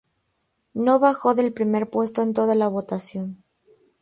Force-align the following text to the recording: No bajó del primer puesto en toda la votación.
No 0.73 0.97
bajó 0.97 1.35
del 1.35 1.53
primer 1.53 1.87
puesto 1.87 2.23
en 2.23 2.33
toda 2.33 2.55
la 2.55 2.67
votación. 2.69 3.43